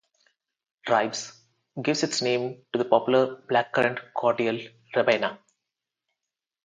"Ribes" 0.89 1.41
gives 1.79 2.01
its 2.01 2.23
name 2.23 2.63
to 2.73 2.79
the 2.79 2.85
popular 2.85 3.35
blackcurrant 3.47 3.99
cordial 4.15 4.57
Ribena. 4.95 5.37